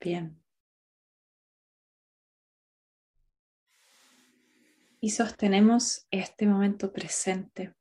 [0.00, 0.40] Bien.
[4.98, 7.74] Y sostenemos este momento presente.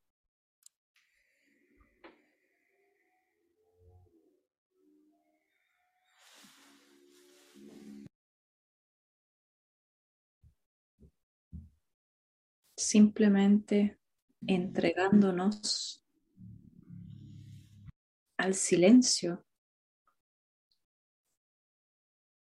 [12.76, 13.98] Simplemente
[14.46, 16.04] entregándonos
[18.38, 19.46] al silencio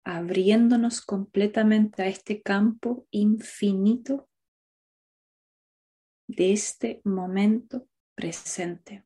[0.05, 4.29] abriéndonos completamente a este campo infinito
[6.27, 9.03] de este momento presente.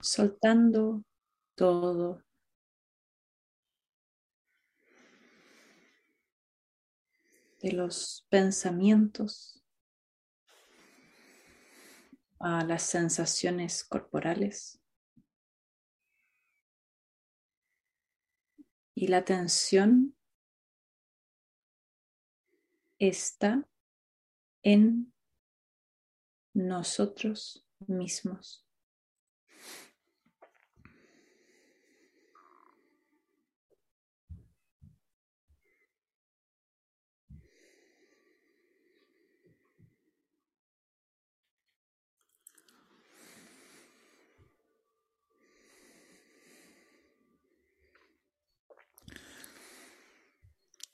[0.00, 1.02] soltando
[1.54, 2.22] todo
[7.60, 9.62] de los pensamientos
[12.38, 14.80] a las sensaciones corporales.
[18.94, 20.16] Y la atención
[22.98, 23.68] está
[24.62, 25.12] en
[26.52, 28.67] nosotros mismos.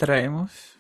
[0.05, 0.77] Traemos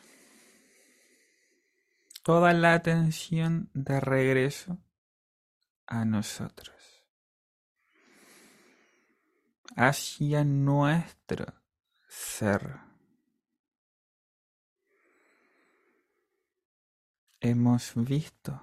[2.22, 4.76] toda la atención de regreso
[5.86, 6.76] a nosotros,
[9.76, 11.46] hacia nuestro
[12.06, 12.80] ser.
[17.40, 18.60] Hemos visto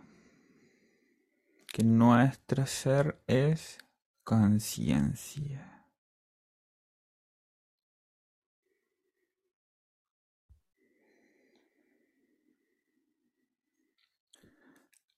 [1.73, 3.79] que nuestro ser es
[4.23, 5.80] conciencia.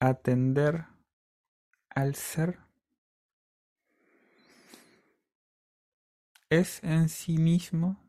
[0.08, 0.86] Atender
[1.90, 2.59] al ser
[6.50, 8.00] es en sí mismo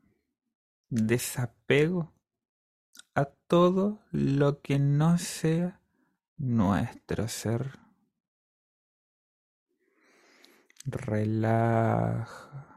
[0.89, 2.13] desapego
[3.15, 5.79] a todo lo que no sea
[6.37, 7.79] nuestro ser.
[10.85, 12.74] Relaja.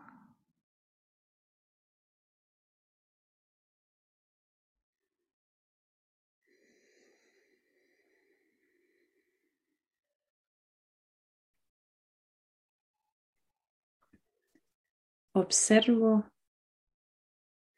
[15.32, 16.30] Observo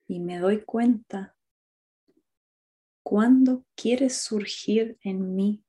[0.06, 1.36] y me doy cuenta
[3.02, 5.64] cuando quiere surgir en mí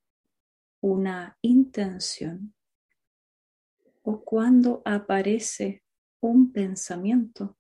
[0.82, 2.54] una intención
[4.04, 5.84] o cuando aparece
[6.20, 7.58] un pensamiento.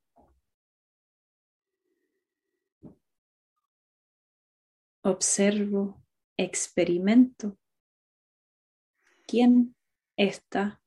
[5.03, 6.03] Observo,
[6.37, 7.57] experimento.
[9.25, 9.75] ¿Quién
[10.15, 10.81] está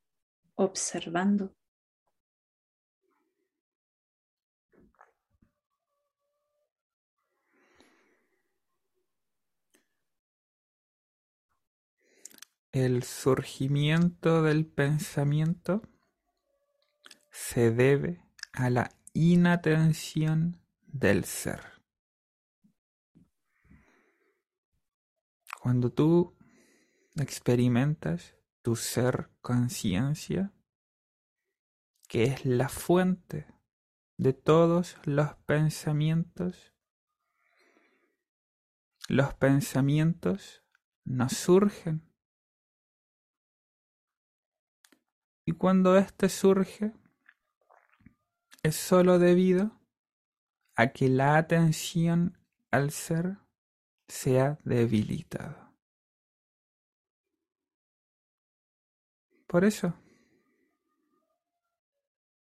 [0.54, 1.56] observando?
[12.74, 15.80] El surgimiento del pensamiento
[17.30, 21.60] se debe a la inatención del ser.
[25.62, 26.36] Cuando tú
[27.14, 30.52] experimentas tu ser conciencia,
[32.08, 33.46] que es la fuente
[34.16, 36.72] de todos los pensamientos,
[39.08, 40.64] los pensamientos
[41.04, 42.12] no surgen
[45.46, 46.92] Y cuando éste surge,
[48.62, 49.78] es sólo debido
[50.74, 52.38] a que la atención
[52.70, 53.36] al ser
[54.08, 55.72] se ha debilitado.
[59.46, 59.94] Por eso,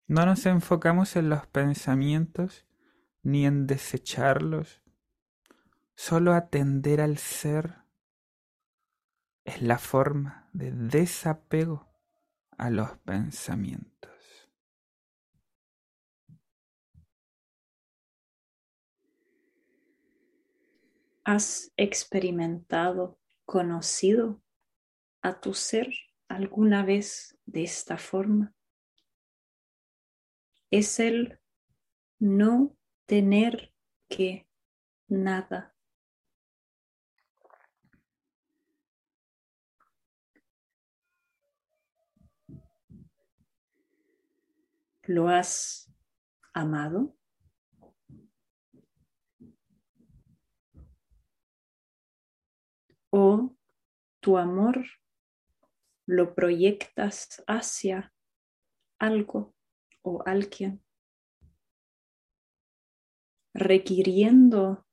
[0.08, 2.66] no nos enfocamos en los pensamientos
[3.24, 4.82] ni en desecharlos.
[5.96, 7.82] Solo atender al ser
[9.44, 11.91] es la forma de desapego
[12.62, 14.12] a los pensamientos.
[21.24, 24.44] ¿Has experimentado, conocido
[25.24, 25.92] a tu ser
[26.28, 28.54] alguna vez de esta forma?
[30.70, 31.40] Es el
[32.20, 32.78] no
[33.08, 33.74] tener
[34.08, 34.48] que
[35.08, 35.71] nada.
[45.14, 45.94] ¿Lo has
[46.54, 47.18] amado?
[53.10, 53.54] ¿O
[54.22, 54.86] tu amor
[56.06, 58.14] lo proyectas hacia
[59.00, 59.54] algo
[60.02, 60.82] o alguien,
[63.54, 64.88] requiriendo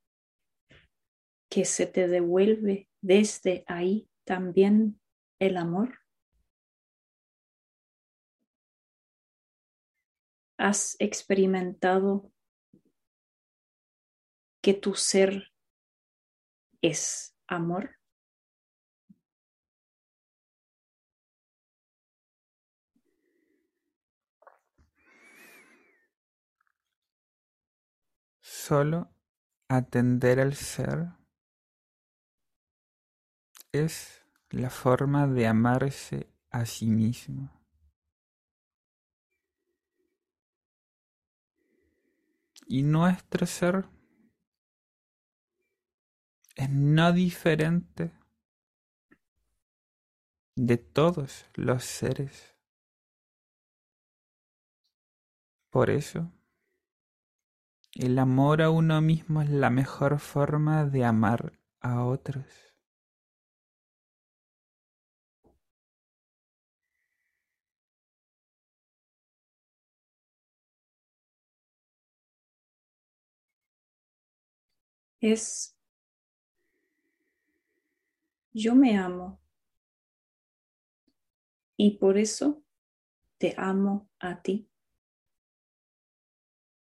[1.49, 4.99] que se te devuelve desde ahí también
[5.39, 5.98] el amor.
[10.59, 12.33] ¿Has experimentado
[14.61, 15.53] que tu ser
[16.81, 17.95] es amor?
[28.41, 29.09] Solo
[29.69, 31.07] atender al ser
[33.71, 37.58] es la forma de amarse a sí mismo.
[42.71, 43.85] Y nuestro ser
[46.55, 48.11] es no diferente
[50.55, 52.55] de todos los seres.
[55.71, 56.31] Por eso,
[57.95, 62.68] el amor a uno mismo es la mejor forma de amar a otros.
[75.21, 75.75] Es
[78.53, 79.39] yo me amo
[81.77, 82.63] y por eso
[83.37, 84.69] te amo a ti.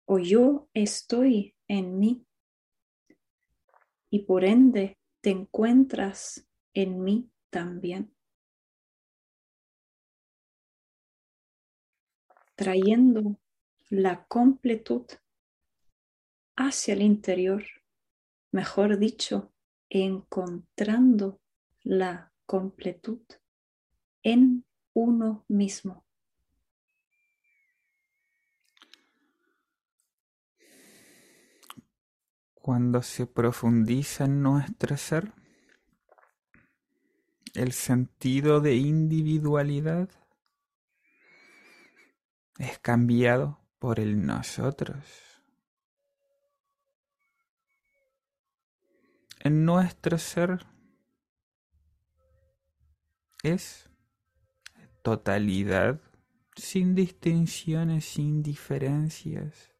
[0.05, 2.25] O yo estoy en mí
[4.09, 8.15] y por ende te encuentras en mí también.
[12.55, 13.39] Trayendo
[13.89, 15.05] la completud
[16.55, 17.63] hacia el interior,
[18.51, 19.51] mejor dicho,
[19.89, 21.41] encontrando
[21.83, 23.21] la completud
[24.23, 26.05] en uno mismo.
[32.55, 35.33] Cuando se profundiza en nuestro ser,
[37.55, 40.09] el sentido de individualidad
[42.59, 45.28] es cambiado por el nosotros.
[49.39, 50.65] En nuestro ser
[53.41, 53.89] es
[55.01, 56.01] totalidad,
[56.55, 59.73] sin distinciones, sin diferencias.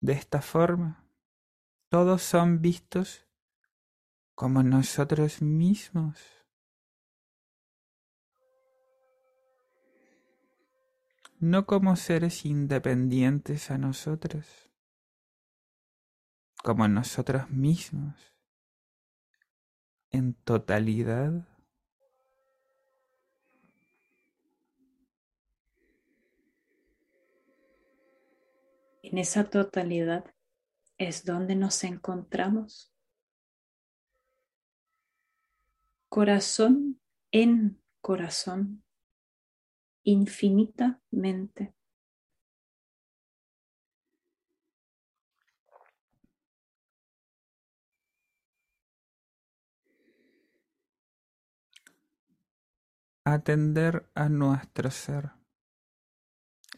[0.00, 1.04] De esta forma,
[1.90, 3.26] todos son vistos
[4.34, 6.18] como nosotros mismos.
[11.40, 14.67] No como seres independientes a nosotros,
[16.62, 18.14] como nosotros mismos,
[20.10, 21.46] en totalidad.
[29.02, 30.24] En esa totalidad
[30.98, 32.92] es donde nos encontramos.
[36.08, 37.00] Corazón
[37.30, 38.82] en corazón,
[40.02, 41.77] infinitamente.
[53.30, 55.32] Atender a nuestro ser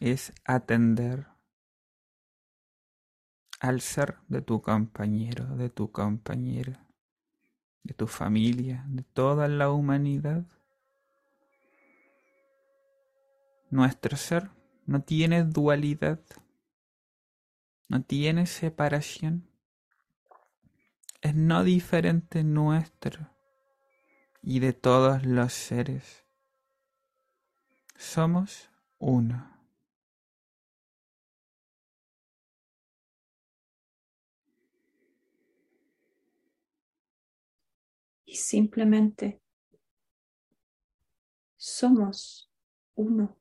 [0.01, 1.27] es atender
[3.61, 6.85] al ser de tu compañero, de tu compañera,
[7.83, 10.43] de tu familia, de toda la humanidad.
[13.69, 14.49] Nuestro ser
[14.85, 16.19] no tiene dualidad,
[17.87, 19.49] no tiene separación,
[21.21, 23.29] es no diferente nuestro
[24.43, 26.25] y de todos los seres.
[28.01, 29.51] Somos uno.
[38.25, 39.41] y simplemente
[41.57, 42.49] somos
[42.95, 43.40] uno.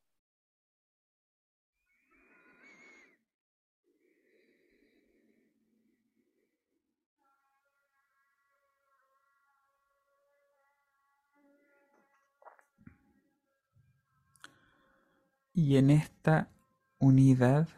[15.52, 16.48] Y en esta
[16.98, 17.68] unidad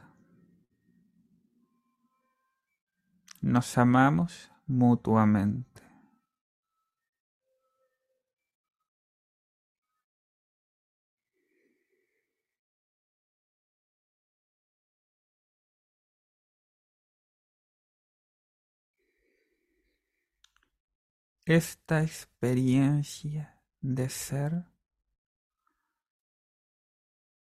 [3.40, 5.82] nos amamos mutuamente.
[21.44, 24.71] Esta experiencia de ser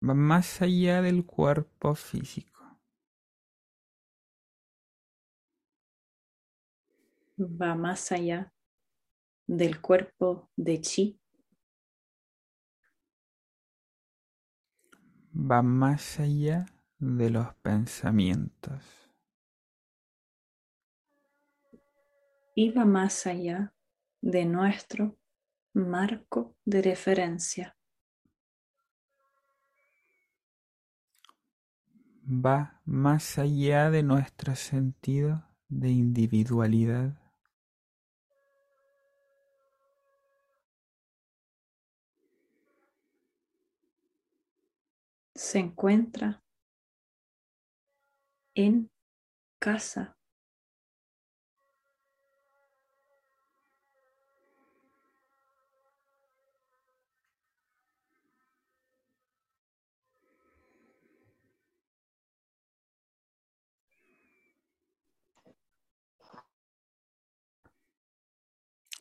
[0.06, 2.52] va más allá del cuerpo físico.
[7.38, 8.52] Va más allá
[9.46, 11.20] del cuerpo de chi.
[15.34, 16.66] Va más allá
[16.98, 18.82] de los pensamientos.
[22.54, 23.74] Y va más allá
[24.20, 25.18] de nuestro
[25.72, 27.76] marco de referencia.
[32.26, 37.20] Va más allá de nuestro sentido de individualidad.
[45.34, 46.42] Se encuentra
[48.54, 48.88] en
[49.58, 50.16] casa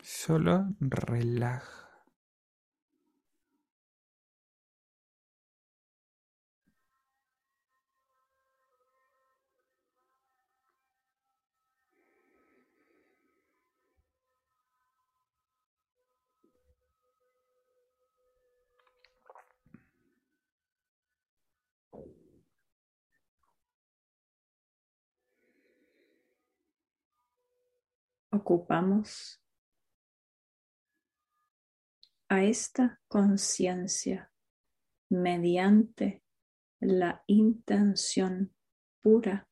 [0.04, 1.84] Solo relaja.
[28.34, 29.43] ocupamos
[32.34, 34.32] a esta conciencia
[35.08, 36.24] mediante
[36.80, 38.56] la intención
[39.04, 39.48] pura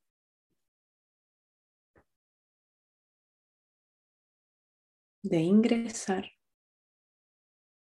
[5.22, 6.32] de ingresar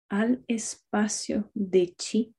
[0.09, 2.35] al espacio de chi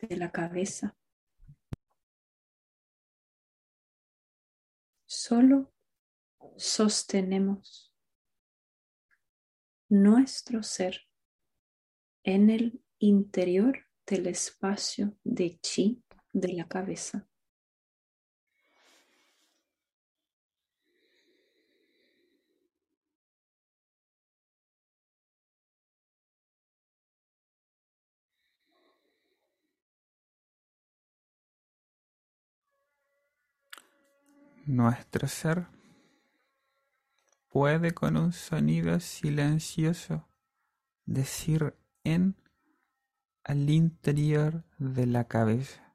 [0.00, 0.96] de la cabeza.
[5.06, 5.72] Solo
[6.56, 7.91] sostenemos
[9.92, 11.02] nuestro ser
[12.24, 17.28] en el interior del espacio de chi de la cabeza.
[34.64, 35.66] Nuestro ser
[37.52, 40.26] puede con un sonido silencioso
[41.04, 42.34] decir en
[43.44, 45.94] al interior de la cabeza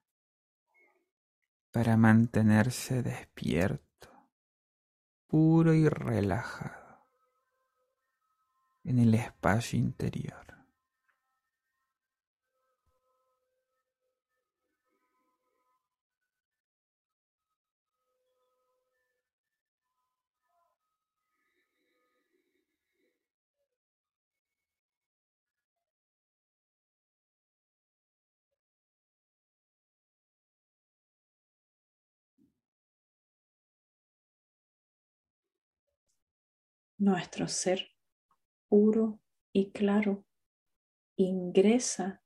[1.71, 4.09] para mantenerse despierto,
[5.25, 7.07] puro y relajado
[8.83, 10.56] en el espacio interior.
[36.97, 37.91] Nuestro ser
[38.67, 39.19] puro
[39.53, 40.25] y claro
[41.15, 42.21] ingresa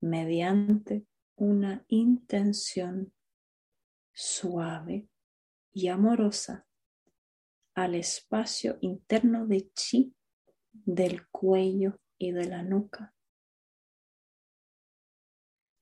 [0.00, 1.06] mediante
[1.36, 3.12] una intención
[4.12, 5.08] suave
[5.72, 6.66] y amorosa
[7.74, 10.14] al espacio interno de chi
[10.72, 13.14] del cuello y de la nuca,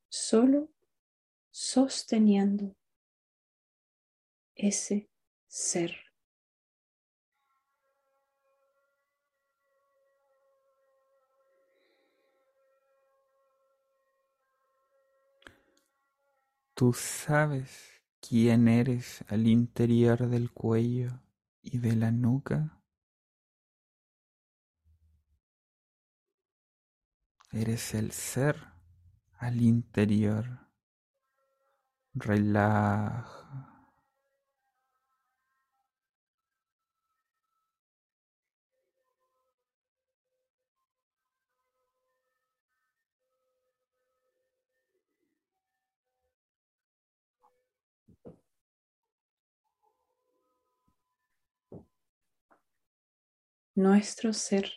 [0.09, 0.73] solo
[1.49, 2.75] sosteniendo
[4.55, 5.09] ese
[5.47, 6.04] ser.
[16.75, 21.21] Tú sabes quién eres al interior del cuello
[21.61, 22.81] y de la nuca.
[27.53, 28.57] Eres el ser
[29.37, 30.67] al interior.
[32.13, 33.74] Relaja.
[53.75, 54.71] Nuestro ser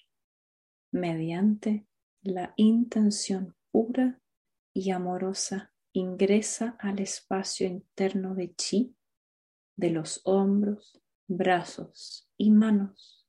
[0.90, 1.86] mediante
[2.22, 4.20] la intención pura
[4.74, 8.96] y amorosa ingresa al espacio interno de chi
[9.76, 13.24] de los hombros, brazos y manos.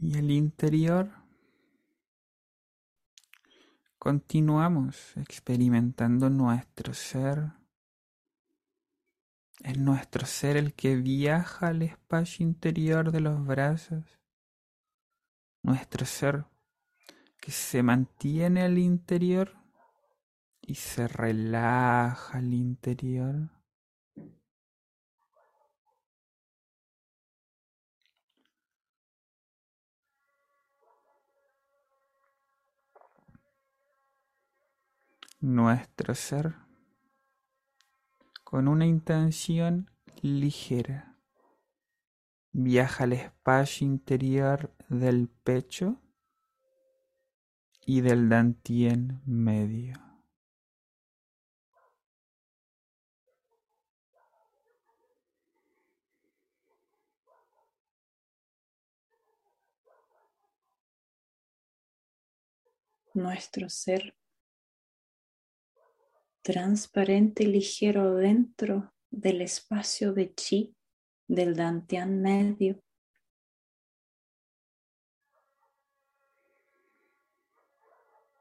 [0.00, 1.17] Y el interior
[3.98, 7.52] continuamos experimentando nuestro ser.
[9.60, 14.04] Es nuestro ser el que viaja al espacio interior de los brazos.
[15.62, 16.44] Nuestro ser
[17.40, 19.56] que se mantiene al interior
[20.60, 23.57] y se relaja al interior.
[35.40, 36.56] Nuestro ser
[38.42, 39.90] con una intención
[40.20, 41.16] ligera.
[42.50, 46.00] Viaja al espacio interior del pecho
[47.86, 49.94] y del dantien medio.
[63.14, 64.17] Nuestro ser
[66.48, 70.74] transparente y ligero dentro del espacio de chi
[71.26, 72.82] del dantian medio.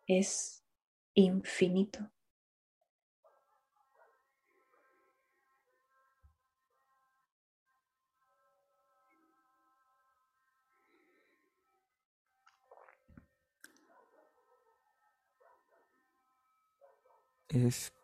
[0.08, 0.64] Es
[1.16, 2.10] infinito.
[17.50, 17.97] es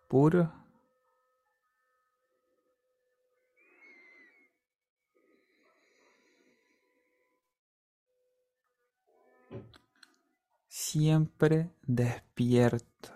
[10.67, 13.10] Siempre despierto.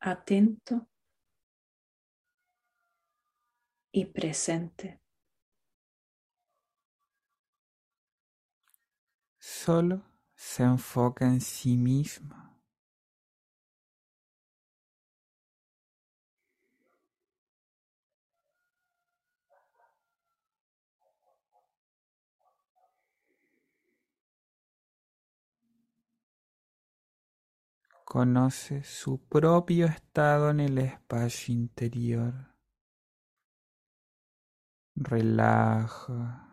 [0.00, 0.88] Atento
[3.92, 4.98] y presente.
[9.38, 10.00] Solo
[10.34, 12.41] se enfoca en sí misma.
[28.12, 32.34] Conoce su propio estado en el espacio interior.
[34.94, 36.46] Relaja.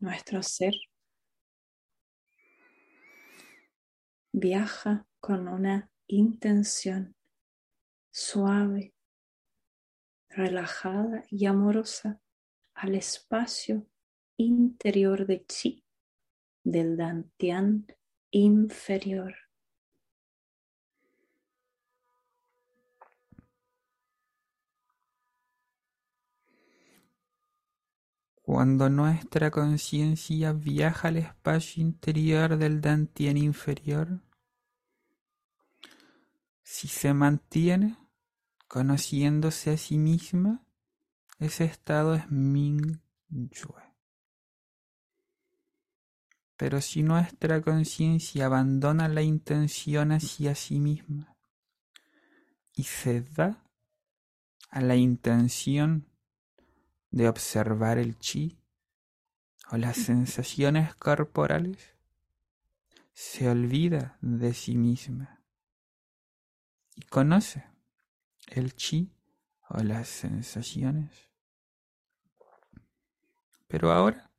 [0.00, 0.74] nuestro ser
[4.32, 7.14] viaja con una intención
[8.12, 8.94] suave,
[10.28, 12.20] relajada y amorosa
[12.74, 13.86] al espacio
[14.36, 15.84] interior de chi
[16.62, 17.86] del dantian
[18.30, 19.34] inferior.
[28.42, 34.20] Cuando nuestra conciencia viaja al espacio interior del Dantien inferior,
[36.62, 38.01] si se mantiene
[38.72, 40.64] conociéndose a sí misma,
[41.38, 43.82] ese estado es Ming Yue.
[46.56, 51.36] Pero si nuestra conciencia abandona la intención hacia sí misma
[52.74, 53.62] y se da
[54.70, 56.08] a la intención
[57.10, 58.58] de observar el chi
[59.70, 61.94] o las sensaciones corporales,
[63.12, 65.42] se olvida de sí misma
[66.96, 67.70] y conoce
[68.60, 69.12] el chi
[69.68, 71.30] o las sensaciones.
[73.68, 74.30] Pero ahora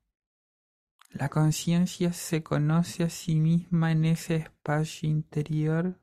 [1.13, 5.99] la conciencia se conoce a sí misma en ese espacio interior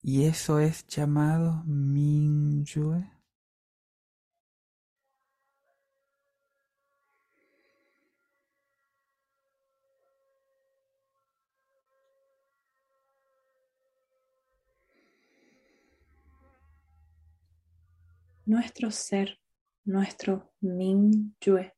[0.00, 1.62] y eso es llamado.
[18.52, 19.40] Nuestro ser,
[19.86, 21.74] nuestro Yue,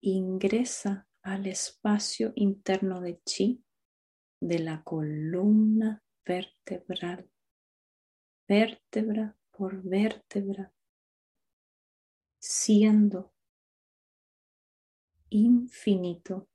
[0.00, 3.64] ingresa al espacio interno de Chi
[4.40, 7.30] de la columna vertebral,
[8.48, 10.74] vértebra por vértebra,
[12.40, 13.32] siendo
[15.30, 16.48] infinito,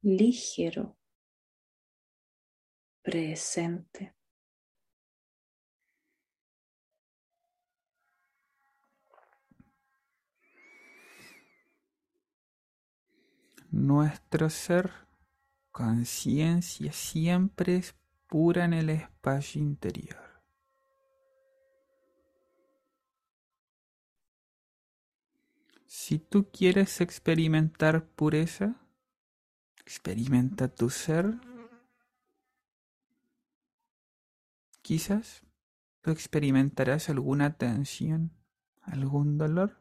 [0.00, 0.96] ligero,
[3.02, 4.19] presente.
[13.70, 14.90] Nuestro ser,
[15.70, 17.94] conciencia, siempre es
[18.26, 20.30] pura en el espacio interior.
[25.86, 28.74] Si tú quieres experimentar pureza,
[29.84, 31.34] experimenta tu ser.
[34.82, 35.42] Quizás
[36.00, 38.32] tú experimentarás alguna tensión,
[38.82, 39.80] algún dolor.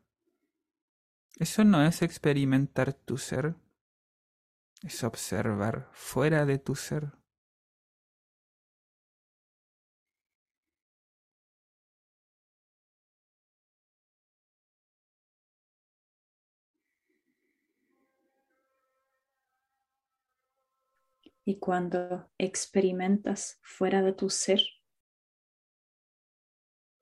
[1.38, 3.56] Eso no es experimentar tu ser,
[4.82, 7.12] es observar fuera de tu ser.
[21.46, 24.62] Y cuando experimentas fuera de tu ser,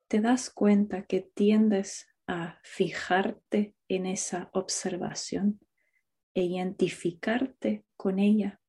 [0.07, 5.59] te das cuenta que tiendes a fijarte en esa observación
[6.37, 8.61] e identificarte con ella.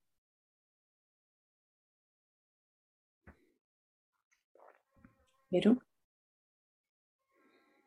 [5.51, 5.77] Pero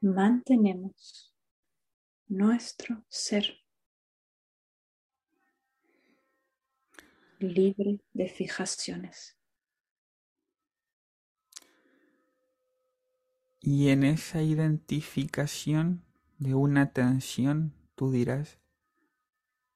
[0.01, 1.33] mantenemos
[2.27, 3.57] nuestro ser
[7.39, 9.35] libre de fijaciones.
[13.59, 16.05] Y en esa identificación
[16.37, 18.60] de una tensión, tú dirás,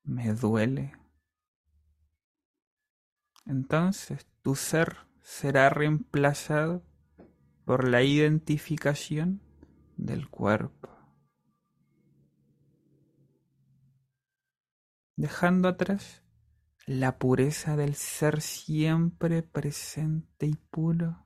[0.05, 0.93] me duele.
[3.45, 6.83] Entonces tu ser será reemplazado
[7.65, 9.41] por la identificación
[9.97, 10.89] del cuerpo,
[15.15, 16.23] dejando atrás
[16.85, 21.24] la pureza del ser siempre presente y puro.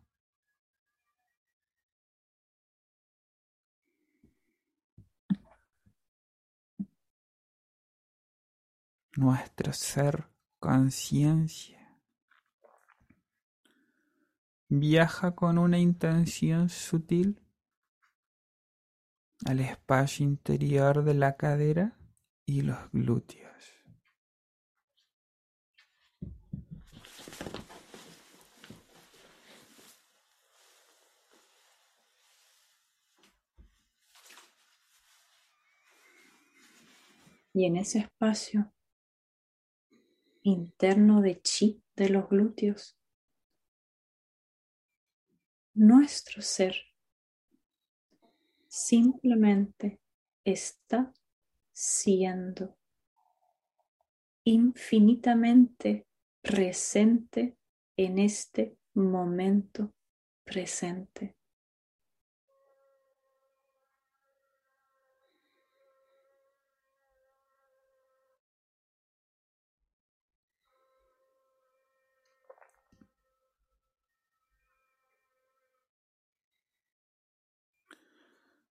[9.19, 10.29] Nuestro ser
[10.59, 11.99] conciencia
[14.69, 17.41] viaja con una intención sutil
[19.45, 21.99] al espacio interior de la cadera
[22.45, 23.51] y los glúteos.
[37.51, 38.71] Y en ese espacio
[40.49, 42.97] interno de chi de los glúteos,
[45.73, 46.75] nuestro ser
[48.67, 49.99] simplemente
[50.43, 51.13] está
[51.71, 52.77] siendo
[54.43, 56.07] infinitamente
[56.41, 57.57] presente
[57.95, 59.93] en este momento
[60.43, 61.38] presente.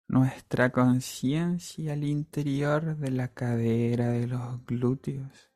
[0.10, 5.52] Nuestra conciencia al interior de la cadera de los glúteos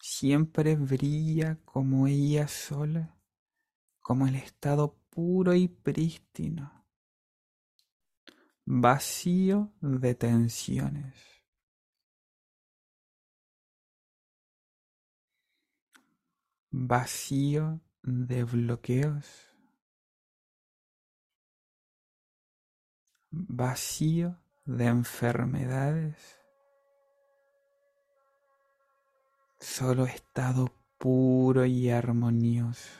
[0.00, 3.14] siempre brilla como ella sola,
[4.00, 6.86] como el estado puro y prístino,
[8.64, 11.30] vacío de tensiones.
[16.70, 19.49] vacío de bloqueos.
[23.30, 26.38] Vacío de enfermedades,
[29.58, 32.90] solo estado puro y armonioso.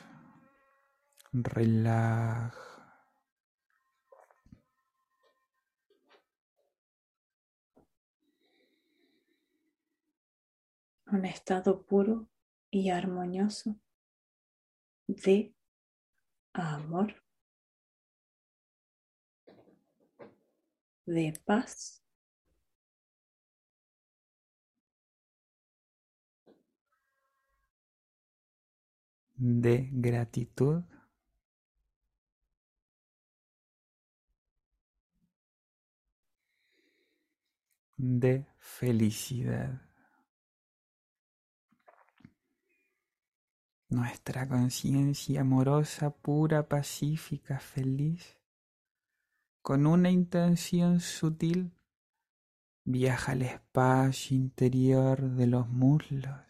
[1.33, 2.57] Relaja.
[11.07, 12.27] Un estado puro
[12.69, 13.75] y armonioso
[15.07, 15.53] de
[16.53, 17.15] amor.
[21.13, 22.01] De paz.
[29.37, 30.83] de gratitud.
[37.97, 39.81] de felicidad.
[43.89, 48.40] nuestra conciencia amorosa, pura, pacífica, feliz,
[49.61, 51.71] con una intención sutil,
[52.83, 56.41] viaja al espacio interior de los muslos,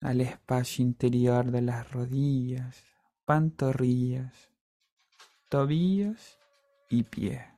[0.00, 2.84] al espacio interior de las rodillas,
[3.24, 4.50] pantorrillas,
[5.48, 6.38] tobillos
[6.88, 7.56] y pies.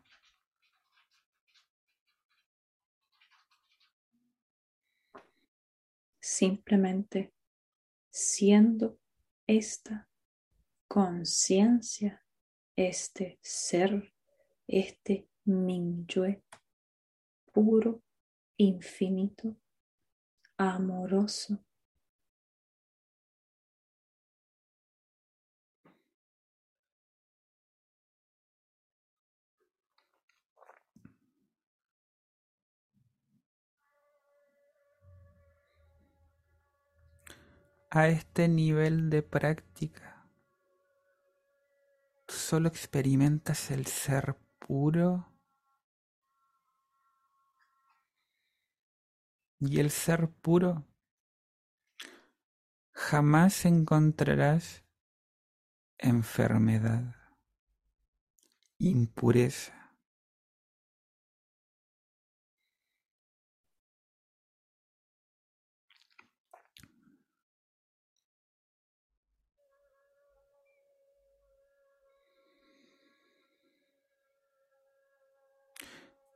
[6.38, 7.34] simplemente
[8.10, 9.00] siendo
[9.46, 10.07] esta
[10.88, 12.24] conciencia,
[12.74, 14.12] este ser,
[14.66, 16.42] este Minyue
[17.53, 18.03] puro,
[18.57, 19.57] infinito,
[20.57, 21.59] amoroso.
[37.90, 40.07] a este nivel de práctica,
[42.38, 45.33] solo experimentas el ser puro
[49.61, 50.87] y el ser puro
[52.92, 54.85] jamás encontrarás
[55.98, 57.14] enfermedad,
[58.79, 59.77] impureza.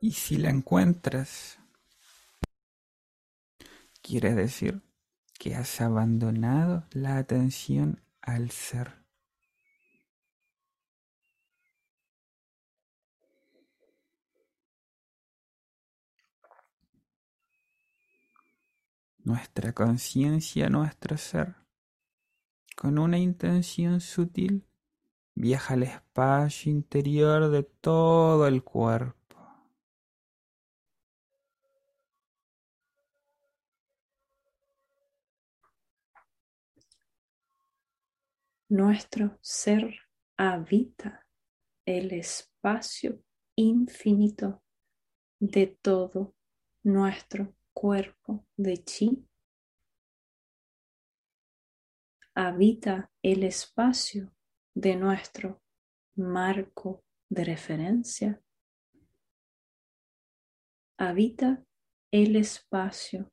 [0.03, 1.59] Y si la encuentras,
[4.01, 4.81] quiere decir
[5.39, 8.95] que has abandonado la atención al ser.
[19.19, 21.55] Nuestra conciencia, nuestro ser,
[22.75, 24.67] con una intención sutil,
[25.33, 29.22] viaja al espacio interior de todo el cuerpo
[38.75, 39.99] Nuestro ser
[40.35, 41.27] habita
[41.85, 43.23] el espacio
[43.55, 44.63] infinito
[45.39, 46.33] de todo
[46.81, 49.27] nuestro cuerpo de chi.
[52.33, 54.33] Habita el espacio
[54.73, 55.61] de nuestro
[56.15, 58.41] marco de referencia.
[60.97, 61.63] Habita
[62.09, 63.31] el espacio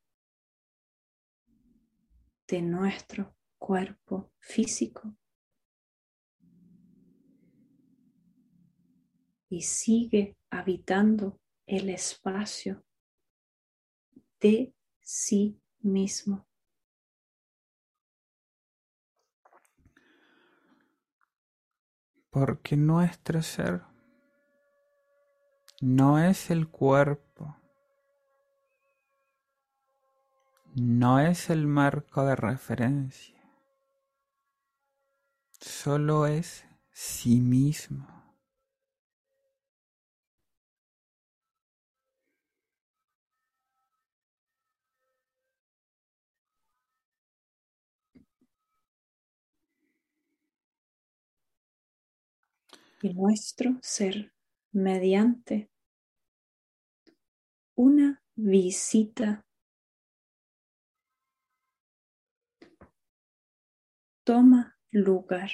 [2.47, 5.17] de nuestro cuerpo físico.
[9.51, 12.85] Y sigue habitando el espacio
[14.41, 16.47] de sí mismo.
[22.31, 23.83] Porque nuestro ser
[25.81, 27.57] no es el cuerpo,
[30.77, 33.43] no es el marco de referencia,
[35.59, 38.20] solo es sí mismo.
[53.03, 54.33] Y nuestro ser
[54.73, 55.71] mediante
[57.75, 59.47] una visita.
[64.25, 65.51] Toma lugar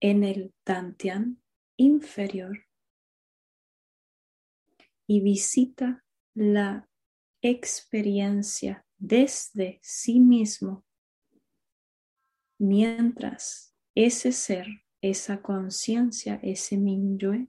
[0.00, 1.42] en el Dantian
[1.76, 2.66] inferior
[5.06, 6.88] y visita la
[7.42, 10.84] experiencia desde sí mismo
[12.58, 14.66] mientras ese ser,
[15.00, 17.48] esa conciencia, ese minyue,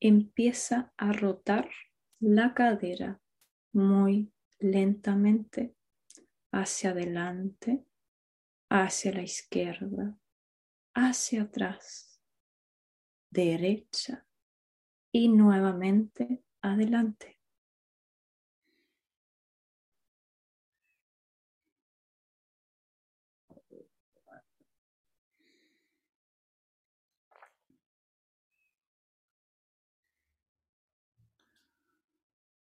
[0.00, 1.70] empieza a rotar
[2.20, 3.20] la cadera
[3.72, 5.74] muy lentamente
[6.52, 7.84] hacia adelante,
[8.70, 10.18] hacia la izquierda,
[10.94, 12.20] hacia atrás,
[13.30, 14.26] derecha
[15.12, 17.37] y nuevamente adelante.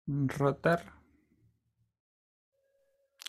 [0.06, 0.92] Rotar.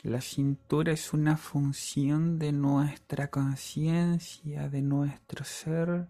[0.04, 6.08] La cintura es una función de nuestra conciencia, de nuestro ser.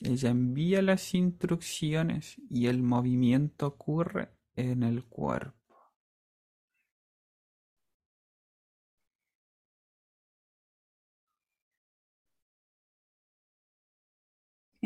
[0.00, 5.63] Ella envía las instrucciones y el movimiento ocurre en el cuerpo.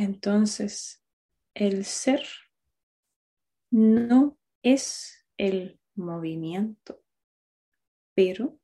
[0.00, 1.02] Entonces,
[1.54, 2.24] el ser
[3.72, 7.02] no es el movimiento,
[8.14, 8.60] pero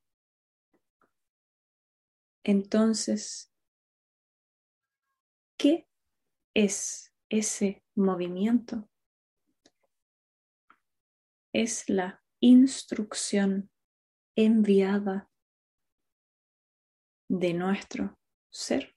[2.44, 3.52] entonces,
[5.58, 5.88] ¿qué
[6.54, 8.88] es ese movimiento?
[11.52, 13.72] Es la instrucción
[14.36, 15.28] enviada
[17.28, 18.16] de nuestro
[18.50, 18.93] ser.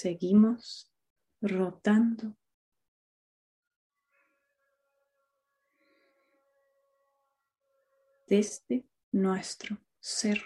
[0.00, 0.90] Seguimos
[1.42, 2.34] rotando.
[8.26, 10.40] desde nuestro ser.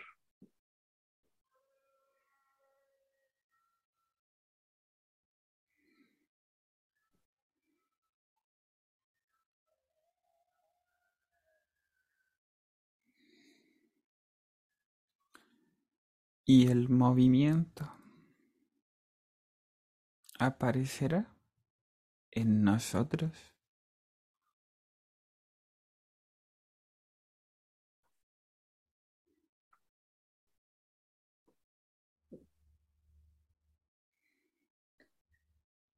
[16.46, 17.93] Y el movimiento
[20.38, 21.34] aparecerá
[22.30, 23.54] en nosotros.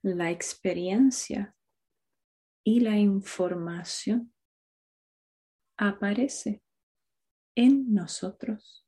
[0.03, 1.57] La experiencia
[2.63, 4.33] y la información
[5.77, 6.63] aparece
[7.57, 8.86] en nosotros.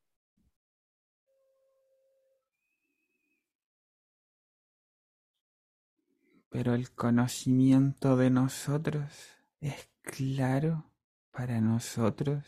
[6.51, 9.13] Pero el conocimiento de nosotros
[9.61, 10.91] es claro
[11.31, 12.45] para nosotros.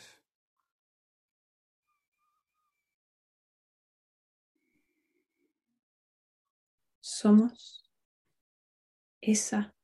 [7.01, 7.91] Somos
[9.21, 9.75] esa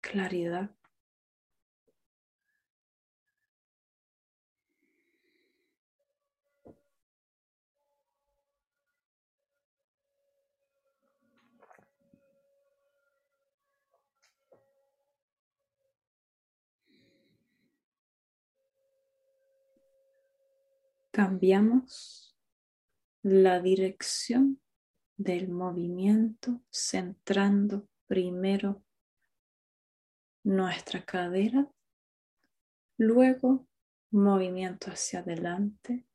[0.00, 0.77] claridad.
[21.18, 22.38] Cambiamos
[23.24, 24.62] la dirección
[25.16, 28.84] del movimiento centrando primero
[30.44, 31.68] nuestra cadera,
[32.98, 33.66] luego
[34.12, 36.06] movimiento hacia adelante,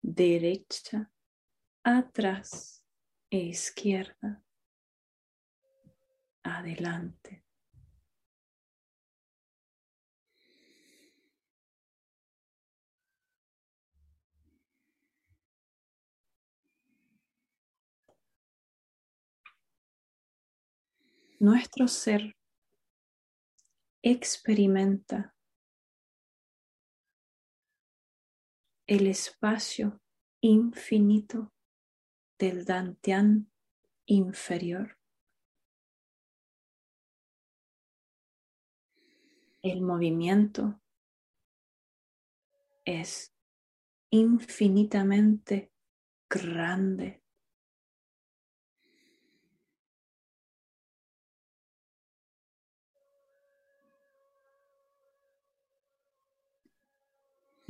[0.00, 1.12] derecha,
[1.82, 2.82] atrás
[3.28, 4.42] e izquierda,
[6.42, 7.44] adelante.
[21.40, 22.36] Nuestro ser
[24.02, 25.36] experimenta
[28.86, 30.00] el espacio
[30.40, 31.52] infinito
[32.38, 33.50] del dantian
[34.06, 34.98] inferior.
[39.62, 40.80] El movimiento
[42.84, 43.32] es
[44.10, 45.70] infinitamente
[46.30, 47.22] grande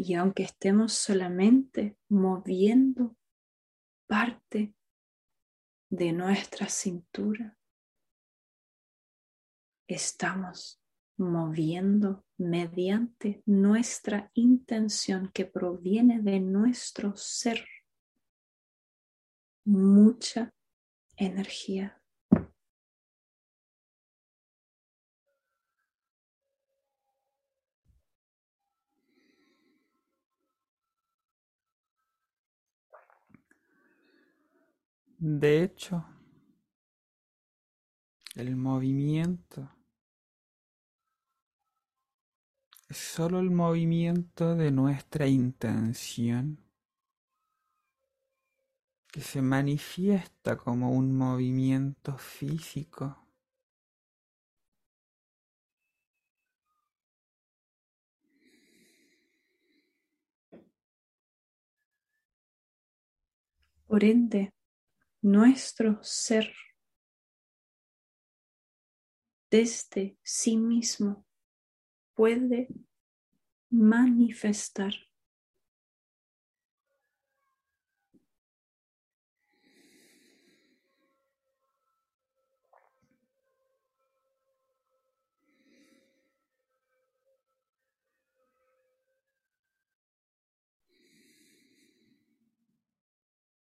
[0.01, 3.17] Y aunque estemos solamente moviendo
[4.07, 4.73] parte
[5.91, 7.59] de nuestra cintura,
[9.89, 10.81] estamos
[11.17, 17.67] moviendo mediante nuestra intención que proviene de nuestro ser
[19.65, 20.55] mucha
[21.17, 21.98] energía.
[35.21, 36.05] De hecho,
[38.37, 39.69] el movimiento
[42.89, 46.61] es solo el movimiento de nuestra intención
[49.09, 53.27] que se manifiesta como un movimiento físico.
[63.89, 64.53] Por ende,
[65.23, 66.55] nuestro ser
[69.51, 71.27] desde sí mismo
[72.15, 72.69] puede
[73.71, 74.95] manifestar.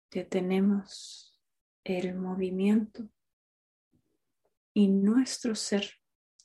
[0.09, 1.26] Detenemos
[1.89, 3.07] el movimiento
[4.73, 5.89] y nuestro ser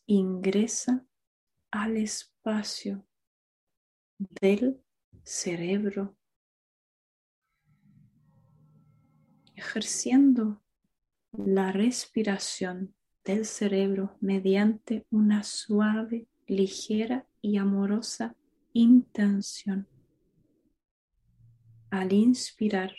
[0.07, 1.05] ingresa
[1.70, 3.07] al espacio
[4.18, 4.80] del
[5.24, 6.16] cerebro,
[9.55, 10.62] ejerciendo
[11.32, 18.36] la respiración del cerebro mediante una suave, ligera y amorosa
[18.72, 19.88] intención.
[21.90, 22.95] Al inspirar,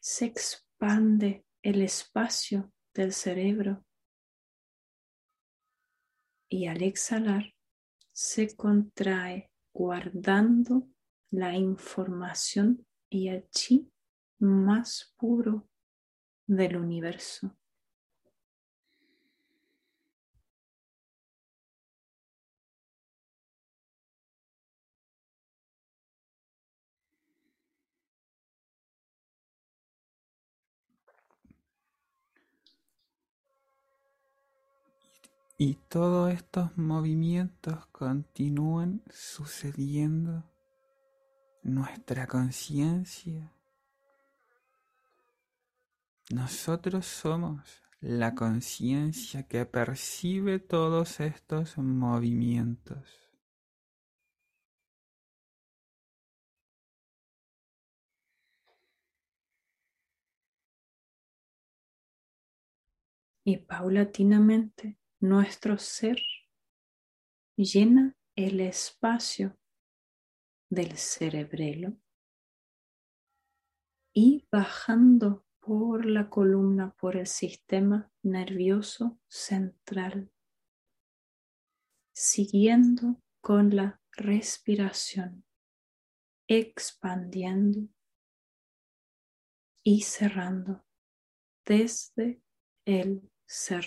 [0.00, 3.84] se expande el espacio del cerebro
[6.48, 7.54] y al exhalar
[8.12, 10.88] se contrae guardando
[11.30, 13.90] la información y el chi
[14.38, 15.68] más puro
[16.46, 17.56] del universo.
[35.62, 40.50] Y todos estos movimientos continúan sucediendo
[41.62, 43.52] nuestra conciencia.
[46.30, 53.30] Nosotros somos la conciencia que percibe todos estos movimientos.
[63.44, 66.18] Y paulatinamente nuestro ser
[67.56, 69.58] llena el espacio
[70.70, 71.96] del cerebelo
[74.14, 80.32] y bajando por la columna, por el sistema nervioso central,
[82.14, 85.44] siguiendo con la respiración,
[86.48, 87.88] expandiendo
[89.84, 90.84] y cerrando
[91.66, 92.42] desde
[92.86, 93.86] el ser.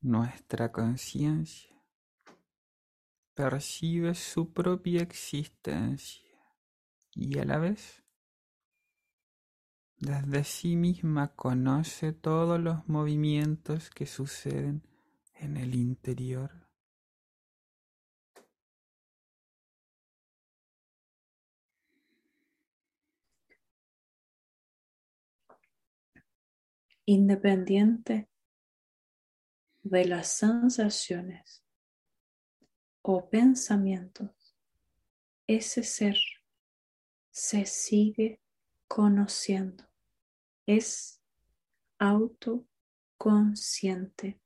[0.00, 1.76] Nuestra conciencia
[3.34, 6.30] percibe su propia existencia
[7.12, 8.02] y a la vez
[9.98, 14.82] desde sí misma conoce todos los movimientos que suceden
[15.34, 16.66] en el interior.
[27.06, 28.28] Independiente
[29.90, 31.64] de las sensaciones
[33.02, 34.30] o pensamientos,
[35.46, 36.16] ese ser
[37.30, 38.40] se sigue
[38.88, 39.84] conociendo,
[40.66, 41.22] es
[42.00, 44.40] autoconsciente.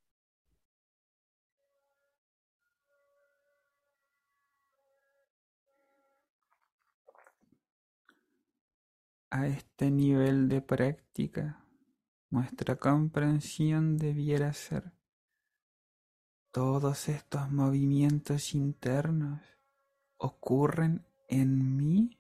[9.31, 11.65] A este nivel de práctica,
[12.29, 15.00] nuestra comprensión debiera ser
[16.53, 19.41] todos estos movimientos internos
[20.17, 22.17] ocurren en mí.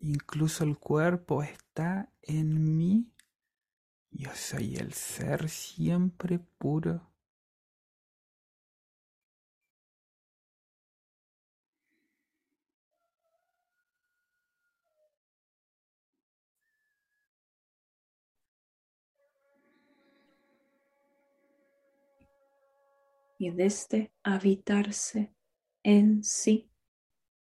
[0.00, 3.12] Incluso el cuerpo está en mí.
[4.10, 7.07] Yo soy el ser siempre puro.
[23.38, 25.32] Y desde habitarse
[25.84, 26.70] en sí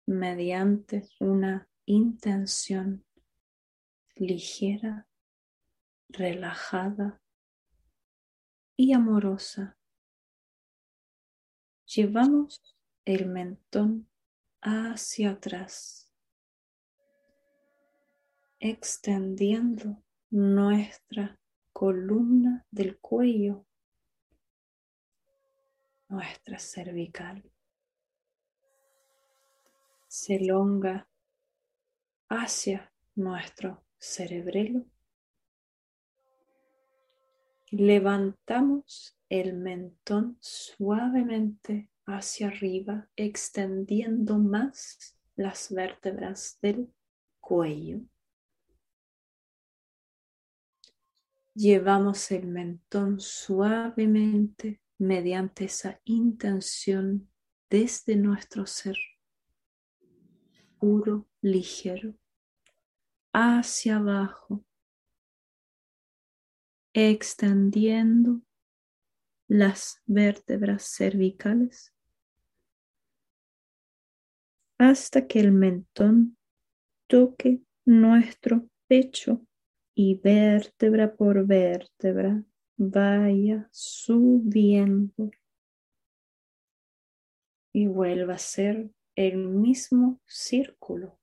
[0.07, 3.05] mediante una intención
[4.15, 5.09] ligera,
[6.09, 7.21] relajada
[8.77, 9.77] y amorosa.
[11.87, 14.09] Llevamos el mentón
[14.61, 16.13] hacia atrás,
[18.61, 21.39] extendiendo nuestra
[21.73, 23.67] columna del cuello,
[26.13, 27.43] nuestra cervical.
[30.07, 31.09] Se elonga
[32.29, 34.85] hacia nuestro cerebelo.
[37.71, 46.93] Levantamos el mentón suavemente hacia arriba, extendiendo más las vértebras del
[47.41, 48.01] cuello.
[51.55, 57.29] Llevamos el mentón suavemente mediante esa intención
[57.69, 58.97] desde nuestro ser
[60.79, 62.15] puro, ligero,
[63.33, 64.65] hacia abajo,
[66.93, 68.43] extendiendo
[69.49, 71.93] las vértebras cervicales
[74.79, 76.37] hasta que el mentón
[77.09, 79.45] toque nuestro pecho
[79.95, 82.45] y vértebra por vértebra
[82.77, 85.31] vaya subiendo
[87.73, 91.19] y vuelva a ser el mismo círculo.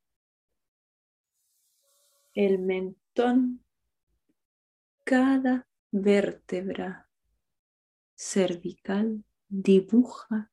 [2.33, 3.63] El mentón,
[5.03, 7.09] cada vértebra
[8.15, 10.51] cervical dibuja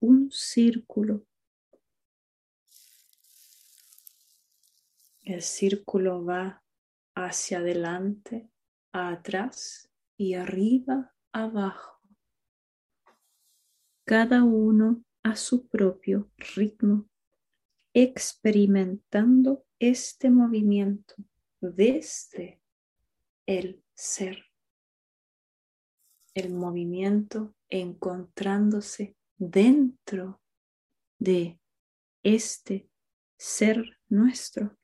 [0.00, 1.24] un círculo.
[5.22, 6.62] El círculo va
[7.14, 8.50] hacia adelante,
[8.92, 9.87] atrás
[10.18, 12.02] y arriba, abajo.
[14.04, 17.08] Cada uno a su propio ritmo,
[17.94, 21.14] experimentando este movimiento
[21.60, 22.60] desde
[23.46, 24.48] el ser
[26.38, 30.40] el movimiento encontrándose dentro
[31.18, 31.60] de
[32.22, 32.88] este
[33.36, 34.76] ser nuestro.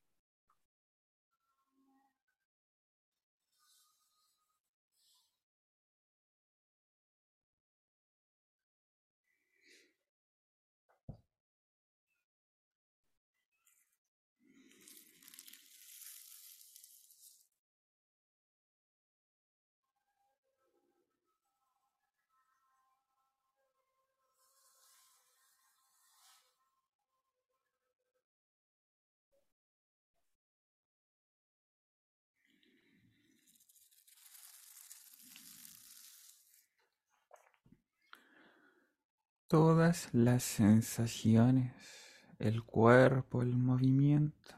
[39.54, 41.72] Todas las sensaciones,
[42.40, 44.56] el cuerpo, el movimiento,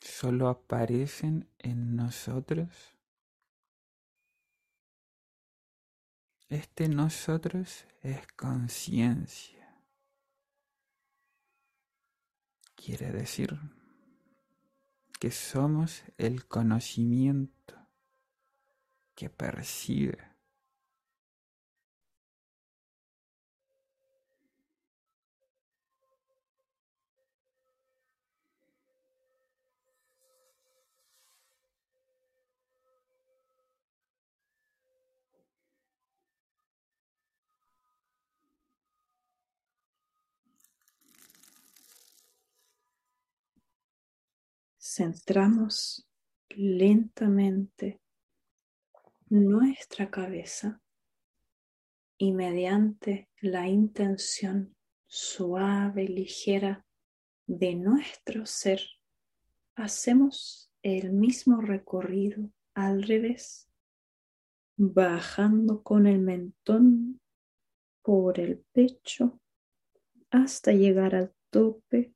[0.00, 2.94] solo aparecen en nosotros.
[6.48, 9.82] Este nosotros es conciencia.
[12.76, 13.58] Quiere decir
[15.18, 17.74] que somos el conocimiento
[19.16, 20.35] que percibe
[44.96, 46.08] centramos
[46.48, 48.00] lentamente
[49.28, 50.80] nuestra cabeza
[52.16, 54.74] y mediante la intención
[55.06, 56.86] suave y ligera
[57.46, 58.80] de nuestro ser,
[59.74, 63.68] hacemos el mismo recorrido al revés,
[64.78, 67.20] bajando con el mentón
[68.02, 69.38] por el pecho
[70.30, 72.15] hasta llegar al tope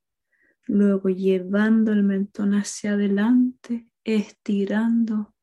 [0.66, 5.34] Luego llevando el mentón hacia adelante, estirando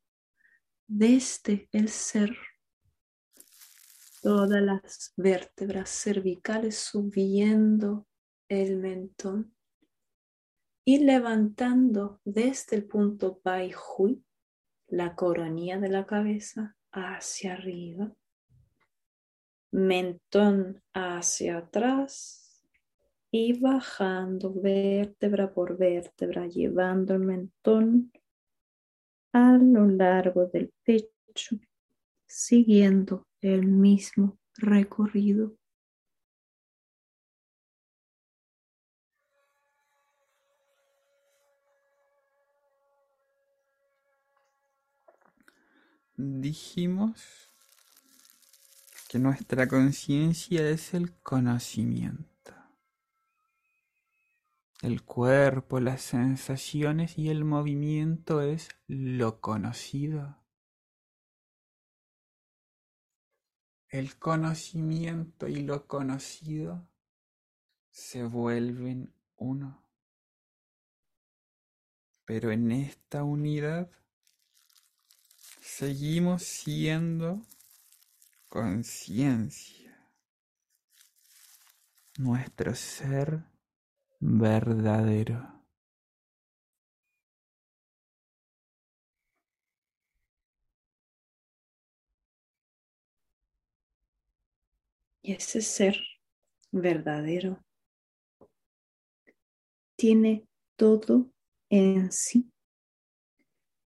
[0.87, 2.35] desde el ser
[4.21, 8.07] todas las vértebras cervicales subiendo
[8.49, 9.53] el mentón
[10.85, 14.23] y levantando desde el punto Bai Hui
[14.87, 18.13] la coronilla de la cabeza hacia arriba,
[19.71, 22.46] mentón hacia atrás
[23.31, 28.11] y bajando vértebra por vértebra, llevando el mentón
[29.33, 31.59] a lo largo del pecho,
[32.25, 35.55] siguiendo el mismo recorrido.
[46.19, 47.51] Dijimos
[49.07, 52.36] que nuestra conciencia es el conocimiento.
[54.81, 60.37] El cuerpo, las sensaciones y el movimiento es lo conocido.
[63.89, 66.87] El conocimiento y lo conocido
[67.89, 69.83] se vuelven uno.
[72.25, 73.89] Pero en esta unidad
[75.59, 77.41] seguimos siendo
[78.47, 79.97] conciencia.
[82.19, 83.56] Nuestro ser
[84.19, 85.39] verdadero.
[95.23, 95.97] Y ese ser
[96.71, 97.63] verdadero
[99.97, 100.47] tiene
[100.77, 101.29] todo
[101.69, 102.49] en sí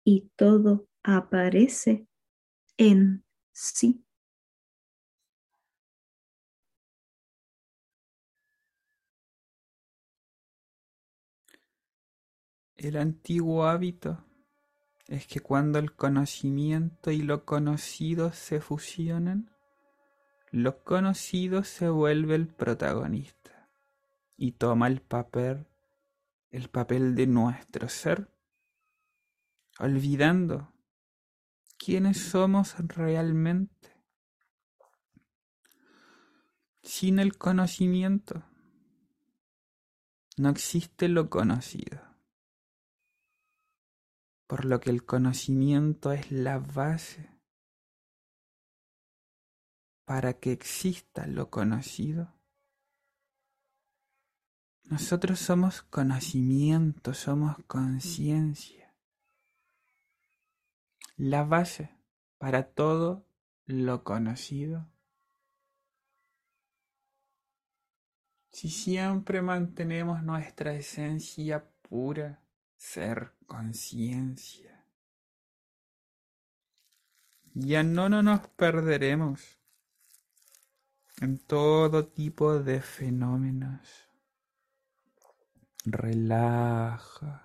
[0.05, 2.07] y todo aparece
[2.79, 4.05] en sí.
[12.79, 14.25] El antiguo hábito
[15.09, 19.51] es que cuando el conocimiento y lo conocido se fusionan,
[20.53, 23.69] lo conocido se vuelve el protagonista
[24.37, 25.67] y toma el papel,
[26.51, 28.31] el papel de nuestro ser,
[29.81, 30.73] olvidando
[31.79, 33.93] quiénes somos realmente.
[36.85, 38.45] Sin el conocimiento
[40.37, 42.08] no existe lo conocido
[44.49, 47.31] por lo que el conocimiento es la base
[50.07, 52.35] para que exista lo conocido.
[54.85, 58.97] Nosotros somos conocimiento, somos conciencia.
[61.17, 61.95] La base
[62.39, 63.27] para todo
[63.67, 64.91] lo conocido.
[68.51, 72.48] Si siempre mantenemos nuestra esencia pura,
[72.79, 74.87] ser conciencia.
[77.53, 79.59] Ya no, no nos perderemos
[81.21, 84.09] en todo tipo de fenómenos.
[85.85, 87.45] Relaja.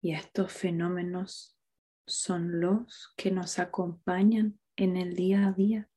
[0.00, 1.58] Y estos fenómenos
[2.06, 5.90] son los que nos acompañan en el día a día.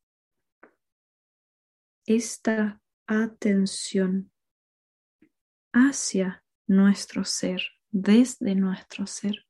[2.06, 4.32] Esta atención
[5.72, 9.48] hacia nuestro ser, desde nuestro ser.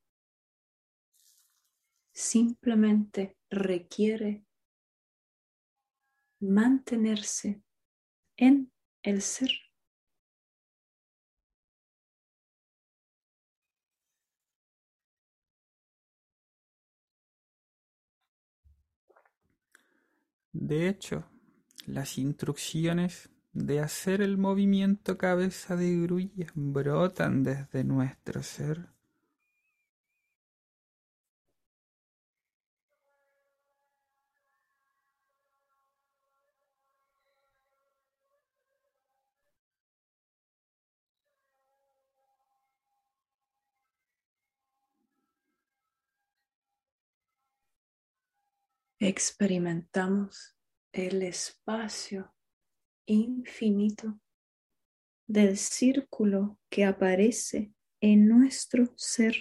[2.14, 4.45] Simplemente requiere
[6.39, 7.64] mantenerse
[8.38, 9.51] en el ser.
[20.51, 21.30] De hecho,
[21.86, 28.89] las instrucciones de hacer el movimiento cabeza de grulla brotan desde nuestro ser.
[48.99, 50.55] Experimentamos
[50.91, 52.37] el espacio
[53.08, 54.20] infinito
[55.28, 59.36] del círculo que aparece en nuestro ser.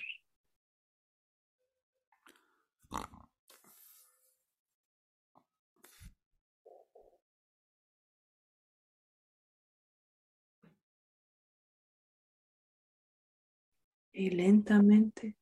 [14.12, 15.36] Y lentamente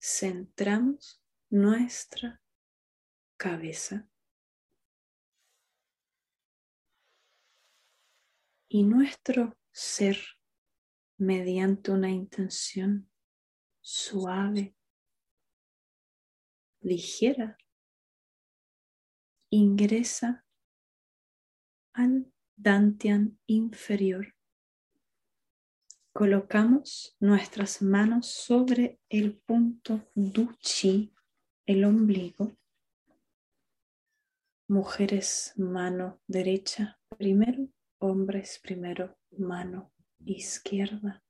[0.00, 2.42] centramos nuestra
[3.36, 4.08] cabeza
[8.68, 10.18] y nuestro ser
[11.16, 13.10] mediante una intención
[13.80, 14.76] suave,
[16.80, 17.56] ligera,
[19.50, 20.44] ingresa
[21.94, 24.34] al dantian inferior.
[26.12, 31.14] Colocamos nuestras manos sobre el punto duchi,
[31.64, 32.56] el ombligo.
[34.68, 37.68] Mujeres, mano derecha primero
[37.98, 39.92] hombres primero, mano
[40.24, 41.22] izquierda.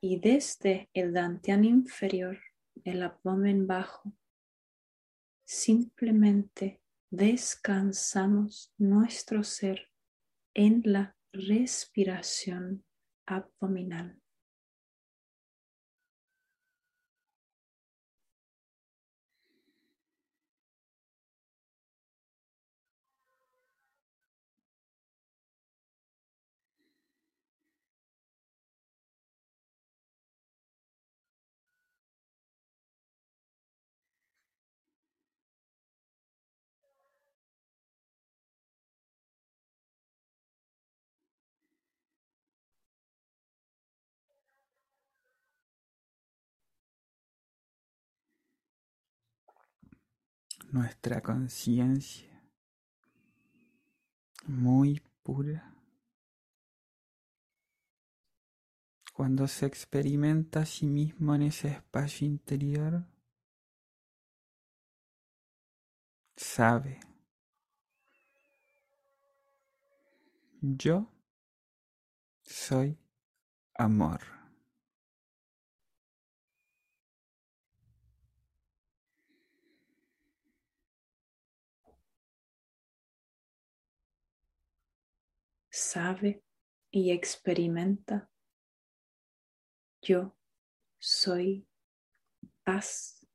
[0.00, 2.38] Y desde el dantian inferior,
[2.84, 4.12] el abdomen bajo,
[5.44, 9.90] simplemente descansamos nuestro ser
[10.54, 12.84] en la respiración
[13.26, 14.20] abdominal.
[50.70, 52.28] Nuestra conciencia
[54.46, 55.74] muy pura.
[59.14, 63.04] Cuando se experimenta a sí mismo en ese espacio interior,
[66.36, 67.00] sabe,
[70.60, 71.10] yo
[72.42, 72.96] soy
[73.74, 74.37] amor.
[85.90, 86.44] Sabe
[86.90, 88.30] y experimenta.
[90.02, 90.36] Yo
[90.98, 91.66] soy
[92.62, 93.26] paz.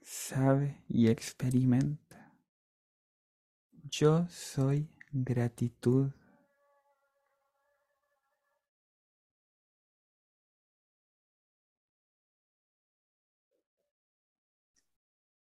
[0.00, 2.32] Sabe y experimenta.
[3.90, 6.12] Yo soy gratitud.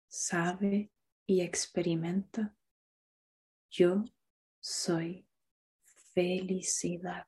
[0.08, 0.90] Sabe
[1.30, 2.56] y experimenta.
[3.70, 4.04] Yo
[4.58, 5.28] soy
[6.12, 7.24] felicidad.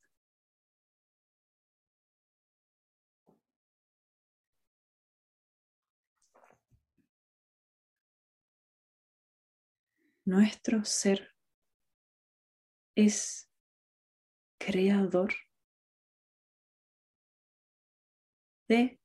[10.25, 11.37] Nuestro ser
[12.97, 13.49] es
[14.59, 15.33] creador
[18.67, 19.01] de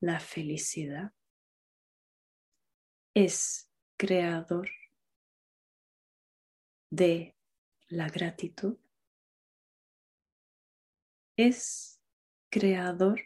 [0.00, 1.12] la felicidad,
[3.14, 4.70] es creador
[6.90, 7.36] de
[7.88, 8.78] la gratitud,
[11.36, 12.00] es
[12.50, 13.20] creador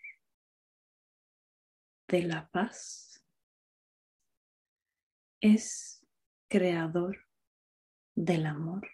[2.09, 3.25] de la paz,
[5.41, 6.07] es
[6.49, 7.29] creador
[8.15, 8.89] del amor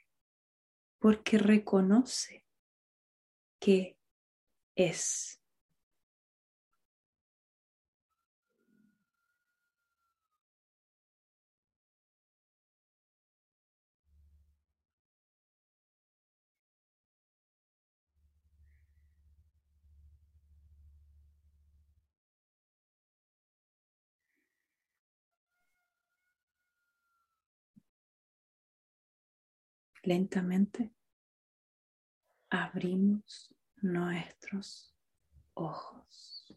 [0.98, 2.46] porque reconoce
[3.60, 3.98] que
[4.74, 5.37] es.
[30.08, 30.90] Lentamente
[32.48, 34.96] abrimos nuestros
[35.52, 36.47] ojos.